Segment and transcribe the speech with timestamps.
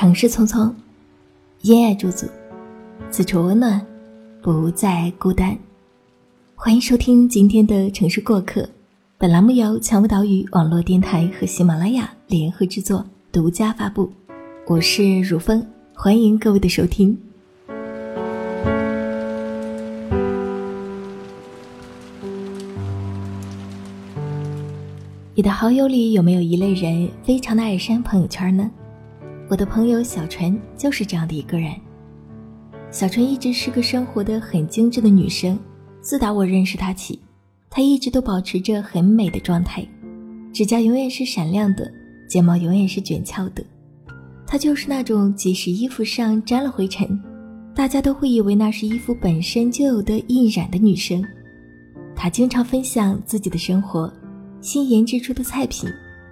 [0.00, 0.72] 城市匆匆，
[1.64, 2.26] 烟爱驻足，
[3.10, 3.86] 此处温暖，
[4.40, 5.54] 不再孤单。
[6.54, 8.66] 欢迎收听今天的城市过客。
[9.18, 14.10] 本栏目由蔷薇岛屿网络电台和喜马拉雅联合制作，独家发布。
[14.66, 15.62] 我是如风，
[15.92, 17.14] 欢迎各位的收听。
[25.34, 28.70] 你的好友里有没有一类人非常的爱删朋友圈呢？
[29.50, 31.74] 我的朋友小纯就是这样的一个人。
[32.92, 35.58] 小纯一直是个生活的很精致的女生，
[36.00, 37.18] 自打我认识她起。
[37.68, 39.84] 她一直都保持着很美的状态，
[40.52, 41.90] 指甲永远是闪亮的，
[42.28, 43.64] 睫毛永远是卷翘的。
[44.46, 47.20] 她就是那种即使衣服上沾了灰尘，
[47.74, 51.24] 大家都会以为那是衣服本身就有的印染的女生。
[52.14, 54.12] 她经常分享自己的生活，
[54.60, 55.90] 新研制出的菜品，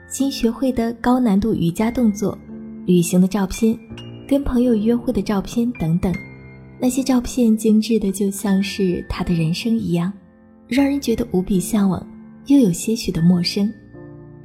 [0.08, 2.36] 新学会的高难度瑜伽动作，
[2.89, 3.78] 旅行的照片，
[4.27, 6.11] 跟朋友约会的照片等等。
[6.81, 10.11] 那些照片精致的就像是他的人生一样。
[10.67, 12.06] 让人觉得无比向往，
[12.47, 13.70] 又有些许的陌生。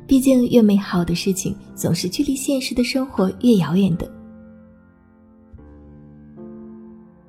[0.06, 4.12] 毕竟，越美好的事情总是距离现实的生活越遥远的。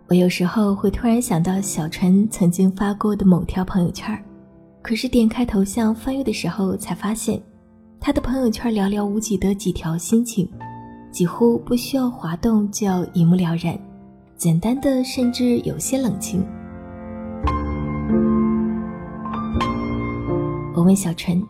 [0.09, 4.21] 我有时候会突然想到小纯曾经发过的某条朋友圈，
[4.83, 7.41] 可是点开头像翻阅的时候，才发现
[8.01, 10.49] 他的朋友圈寥寥无几的几条心情，
[11.15, 13.79] 几乎不需要滑动就要一目了然，
[14.37, 16.45] 简单的甚至有些冷清。
[20.75, 21.41] 我问小陈：“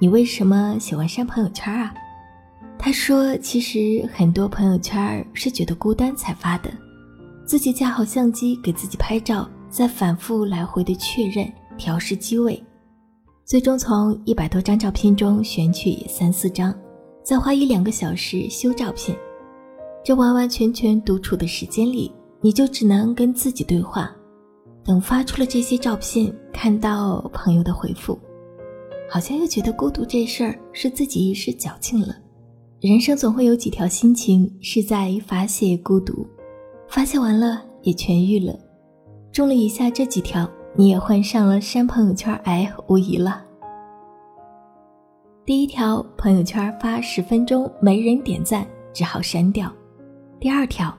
[0.00, 1.94] 你为什么喜欢删朋友圈啊？”
[2.76, 6.68] 他说：“其实很多朋友圈是觉得孤单才发的，
[7.46, 11.48] 自己架好相机给自己拍照，再反复来回的确认、
[11.78, 12.60] 调试机位，
[13.44, 16.74] 最终从一百多张照片中选取三四张，
[17.24, 19.16] 再花一两个小时修照片。
[20.04, 22.12] 这完完全全独处的时间里，
[22.42, 24.14] 你就只能跟自己对话。
[24.84, 28.18] 等发出了这些照片，看到朋友的回复。”
[29.08, 32.16] 好像又觉得孤独这事儿是自己一时矫情了。
[32.80, 36.26] 人生总会有几条心情是在发泄孤独，
[36.88, 38.58] 发泄完了也痊愈了。
[39.30, 43.43] 中了以下这几条，你也患上了删朋友圈癌无疑了。
[45.46, 49.70] 第一条，朋友圈发十分钟没人点赞，只好删掉。
[50.40, 50.96] 第二条，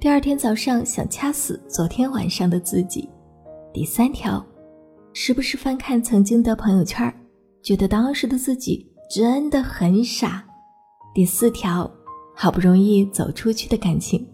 [0.00, 3.08] 第二天早上想掐死昨天晚上的自己。
[3.72, 4.44] 第三条，
[5.12, 7.14] 时不时翻看曾经的朋友圈。
[7.62, 10.44] 觉得当时的自己真的很傻。
[11.14, 11.88] 第四条，
[12.34, 14.26] 好不容易走出去的感情，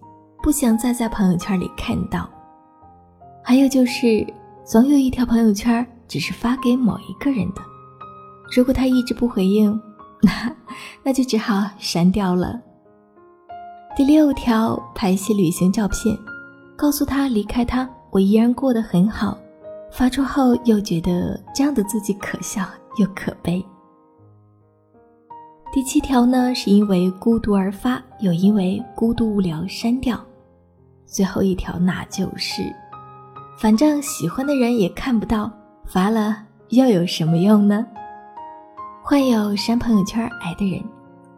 [0.43, 2.31] 不想再在朋友圈里看到。
[3.43, 4.27] 还有就是，
[4.65, 7.61] 总有一条朋友圈只是发给某一个人的，
[8.51, 9.81] 如果他一直不回应，
[10.23, 10.57] 那
[11.03, 12.61] 那就只好删掉了。
[13.97, 16.17] 第六条，拍一些旅行照片，
[16.77, 19.39] 告诉他离开他，我依然过得很好。
[19.91, 22.67] 发出后又觉得这样的自己可笑。
[22.97, 23.61] 又可悲。
[25.73, 30.25] 第七条呢，是因为孤独而发，又因为孤独无聊删掉。
[31.05, 32.63] 最后一条，那就是，
[33.59, 35.51] 反正喜欢的人也看不到，
[35.87, 36.37] 发了
[36.69, 37.85] 又有什么用呢？
[39.07, 40.83] 患有删朋友圈癌的人，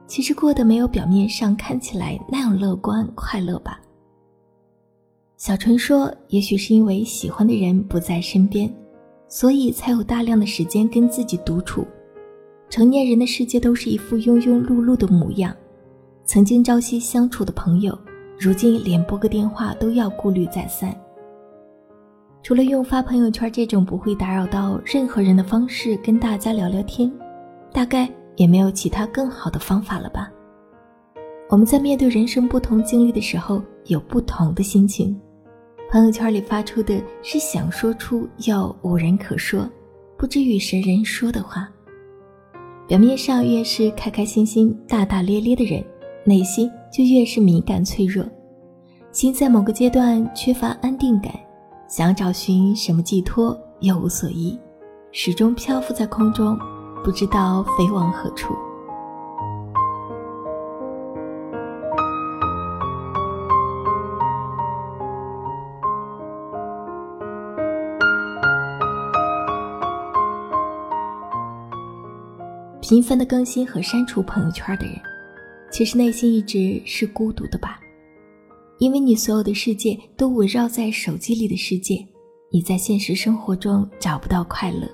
[0.07, 3.81] 其实过得没有表面上看起来那样乐观快乐吧？
[5.37, 8.73] 小纯说，也许是因为喜欢的人不在身边。
[9.27, 11.85] 所以才有大量的时间跟自己独处。
[12.71, 15.53] 成年人的世界都是一副庸庸碌碌的模样。
[16.25, 17.99] 曾经朝夕相处的朋友，
[18.39, 20.97] 如今连拨个电话都要顾虑再三。
[22.45, 27.13] 除了用发朋友圈这种不会打扰到任何人的方式跟大家聊聊天，
[27.77, 30.33] 大概也没有其他更好的方法了吧？
[31.51, 35.15] 我们在面对人生不同经历的时候，有不同的心情。
[35.91, 39.69] 朋友圈里发出的是想说出又无人可说，
[40.17, 41.69] 不知与谁人说的话。
[42.89, 45.85] 表面上越是开开心心、大大咧咧的人，
[46.25, 48.25] 内心就越是敏感脆弱，
[49.13, 51.31] 心在某个阶段缺乏安定感，
[51.89, 54.59] 想找寻什么寄托又无所依，
[55.13, 56.59] 始终漂浮在空中，
[57.05, 58.55] 不知道飞往何处。
[72.81, 74.95] 频繁的更新和删除朋友圈的人，
[75.73, 77.81] 其实内心一直是孤独的吧？
[78.79, 82.07] 因为你所有的世界都围绕在手机里的世界，
[82.53, 84.89] 你在现实生活中找不到快乐。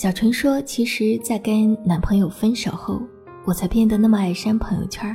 [0.00, 3.02] 小纯说：“其实，在跟男朋友分手后，
[3.44, 5.14] 我才变得那么爱删朋友圈，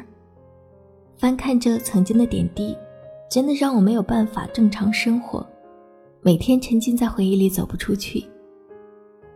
[1.18, 2.78] 翻看着曾经的点滴，
[3.28, 5.44] 真的让我没有办法正常生活，
[6.22, 8.24] 每天沉浸在回忆里走不出去。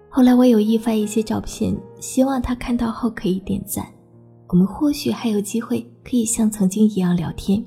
[0.07, 3.83] 后来我有意发一些照片，希望他看到后可以点赞，
[4.49, 7.65] 我们或许还有机会可以像曾经一样聊天。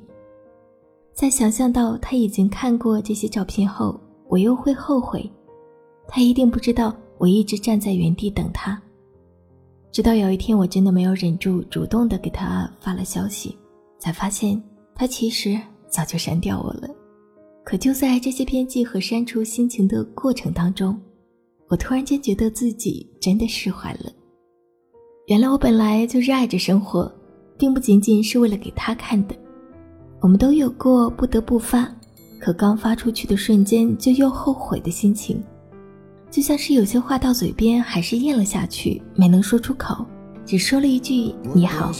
[1.13, 5.29] 在想象到他已经看过这些照片后，我又会后悔。
[6.07, 8.77] 他一定不知道我一直站在原地等他。
[9.93, 13.57] 直到有一天，我真的没有忍住，主动的给他发了消息，
[13.97, 14.61] 才发现
[14.93, 16.91] 他其实早就删掉我了。
[17.63, 21.01] 可就在这些编辑和删除心情的过程当中，
[21.69, 24.11] 我突然间觉得自己真的释怀了。
[25.29, 27.09] 原来我本来就热爱着生活，
[27.57, 29.37] 并不仅仅是为了给他看的。
[30.19, 31.89] 我们都有过不得不发，
[32.41, 35.41] 可刚发出去的瞬间就又后悔的心情，
[36.33, 40.07] 就像是有些话到嘴边还是咽了下去，没能说出口，
[40.47, 41.93] 只说了一句你好。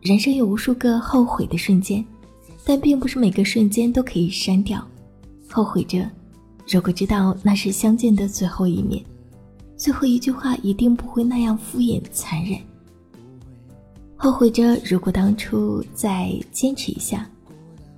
[0.00, 2.02] 人生有无数个后悔的瞬间。
[2.64, 4.86] 但并不是每个瞬间都可以删掉，
[5.50, 6.08] 后悔着。
[6.68, 9.02] 如果知道那是相见的最后一面，
[9.82, 12.56] 最后一句话一定不会那样敷衍残忍。
[14.14, 17.28] 后悔着，如果当初再坚持一下，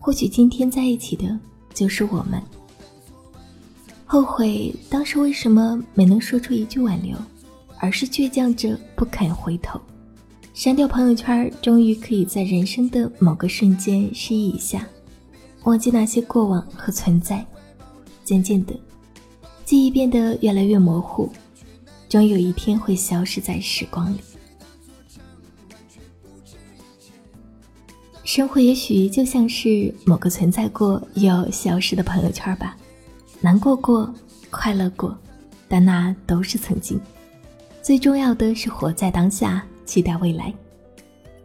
[0.00, 1.38] 或许今天在一起的
[1.74, 2.42] 就是我们。
[4.06, 7.18] 后悔当时为什么没能说出一句挽留，
[7.78, 9.78] 而是倔强着不肯回头。
[10.54, 14.88] 删掉朋友圈，终于可以在人生的某个瞬间失忆一下，
[15.64, 17.44] 忘记那些过往和存在。
[18.24, 18.74] 渐渐的，
[19.66, 21.30] 记忆变得越来越模糊，
[22.08, 24.18] 终有一天会消失在时光里。
[28.24, 32.76] 生活也许就像是某个存在过又消失的朋友圈吧，
[33.40, 34.12] 难过过，
[34.50, 35.16] 快乐过，
[35.68, 37.00] 但那都是曾经。
[37.82, 39.64] 最重要的是活在当下。
[39.84, 40.50] 期待未来。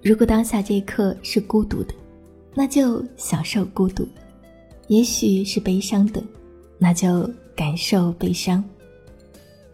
[0.01, 1.93] 如果当下这一刻是孤独的，
[2.53, 4.05] 那就享受孤独；
[4.87, 6.23] 也许是悲伤的，
[6.77, 8.63] 那就感受悲伤。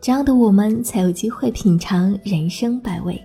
[0.05, 3.19] 这样的我们才有机会品尝人生百味，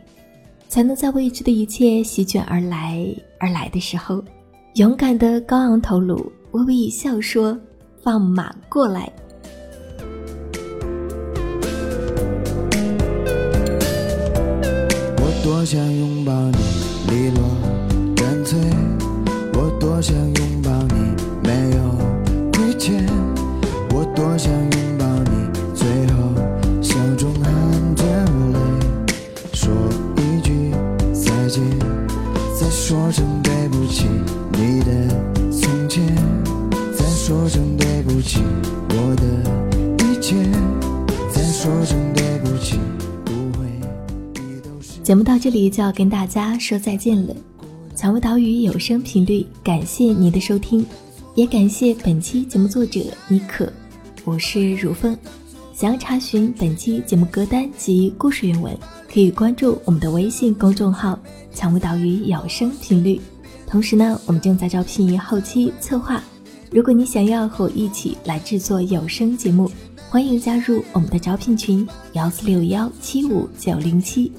[0.67, 3.07] 才能在未知的一切席卷而来
[3.39, 4.25] 而来的时候，
[4.77, 7.55] 勇敢的高昂头颅，微微一笑，说
[8.03, 9.13] ：“放马过来。”
[15.19, 16.57] 我多想拥抱你，
[45.11, 47.35] 节目到这里就要跟大家说再见了。
[47.97, 50.87] 蔷薇岛屿有声频率，感谢您的收听，
[51.35, 53.69] 也感谢本期节目作者妮可。
[54.25, 55.19] 我是如风。
[55.75, 58.73] 想要查询本期节目歌单及故事原文，
[59.13, 61.19] 可以关注我们的微信公众号
[61.53, 63.21] “蔷薇岛屿有声频率”。
[63.67, 66.23] 同时呢，我们正在招聘后期策划。
[66.71, 69.69] 如果你想要和我一起来制作有声节目，
[70.09, 74.31] 欢迎加入我们的招聘群：幺四六幺七五九零七。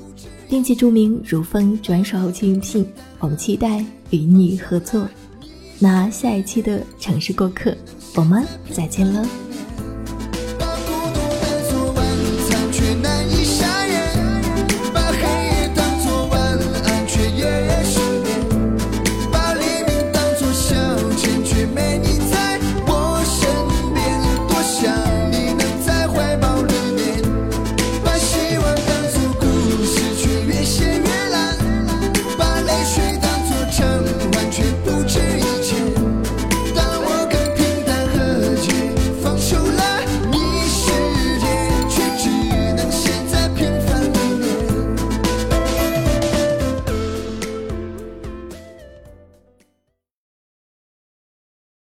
[0.52, 2.86] 并且注明如风转手后期应聘，
[3.20, 5.08] 我们期待与你合作。
[5.80, 7.74] 那下一期的城市过客，
[8.16, 9.26] 我们再见了。